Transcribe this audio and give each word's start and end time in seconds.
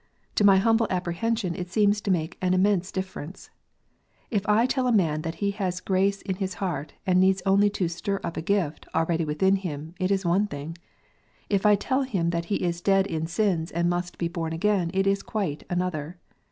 To 0.33 0.43
my 0.43 0.57
humble 0.57 0.87
apprehension 0.89 1.53
it 1.53 1.69
seems 1.69 2.01
to 2.01 2.09
make 2.09 2.35
an 2.41 2.55
immense 2.55 2.91
difference. 2.91 3.51
If 4.31 4.49
I 4.49 4.65
tell 4.65 4.87
a 4.87 4.91
man 4.91 5.21
that 5.21 5.35
he 5.35 5.51
has 5.51 5.79
grace 5.79 6.23
in 6.23 6.37
his 6.37 6.55
heart, 6.55 6.93
and 7.05 7.17
only 7.45 7.67
needs 7.67 7.77
to" 7.77 7.87
stir 7.87 8.19
up 8.23 8.35
a 8.35 8.41
gift," 8.41 8.87
already 8.95 9.25
within 9.25 9.57
him, 9.57 9.93
it 9.99 10.09
is 10.09 10.25
one 10.25 10.47
thing. 10.47 10.75
If 11.51 11.67
I 11.67 11.75
tell 11.75 12.01
him 12.01 12.31
that 12.31 12.45
he 12.45 12.55
is 12.63 12.81
dead 12.81 13.05
in 13.05 13.27
sins, 13.27 13.69
and 13.69 13.91
must 13.91 14.19
he" 14.19 14.27
horn 14.35 14.53
again," 14.53 14.89
it 14.91 15.05
is 15.05 15.21
quite 15.21 15.65
another. 15.69 16.17